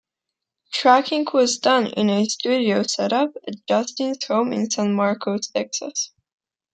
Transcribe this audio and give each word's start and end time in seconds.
Tracking 0.73 1.27
was 1.31 1.59
done 1.59 1.85
in 1.85 2.09
a 2.09 2.25
studio 2.25 2.81
setup 2.81 3.33
at 3.47 3.53
Justin's 3.67 4.25
home 4.25 4.51
in 4.51 4.67
San 4.71 4.95
Marcos, 4.95 5.49
Texas. 5.49 6.11